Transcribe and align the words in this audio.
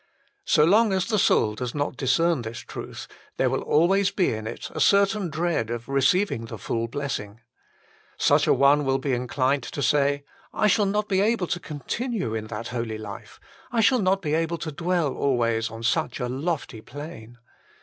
So 0.45 0.63
long 0.63 0.91
as 0.93 1.05
the 1.05 1.19
soul 1.19 1.53
does 1.53 1.75
not 1.75 1.95
discern 1.95 2.41
this 2.41 2.61
truth 2.61 3.05
there 3.37 3.51
will 3.51 3.61
always 3.61 4.09
be 4.09 4.33
in 4.33 4.47
it 4.47 4.71
a 4.71 4.79
certain 4.79 5.29
dread 5.29 5.69
of 5.69 5.87
receiving 5.87 6.45
the 6.45 6.57
full 6.57 6.87
blessing. 6.87 7.41
Such 8.17 8.47
a 8.47 8.51
one 8.55 8.79
HOW 8.79 8.83
IT 8.83 8.83
MAY 8.83 8.83
BE 8.83 8.87
KEPT 8.87 8.87
95 8.87 8.87
will 8.87 8.97
be 8.97 9.21
inclined 9.23 9.61
to 9.63 9.81
say:" 9.83 10.23
I 10.53 10.65
shall 10.65 10.87
not 10.87 11.07
be 11.07 11.21
able 11.21 11.45
to 11.45 11.59
continue 11.59 12.33
in 12.33 12.47
that 12.47 12.69
holy 12.69 12.97
life. 12.97 13.39
I 13.71 13.81
shall 13.81 14.01
not 14.01 14.23
be 14.23 14.33
able 14.33 14.57
to 14.57 14.71
dwell 14.71 15.13
always 15.13 15.69
on 15.69 15.83
such 15.83 16.19
a 16.19 16.27
lofty 16.27 16.81
plane." 16.81 17.37